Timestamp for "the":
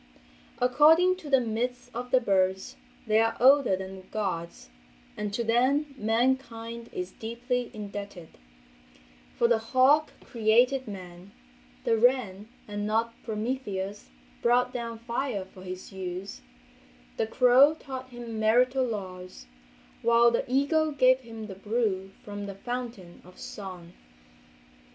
1.29-1.39, 2.09-2.19, 3.97-4.07, 9.47-9.59, 11.83-11.99, 17.17-17.27, 20.31-20.51, 21.45-21.53, 22.47-22.55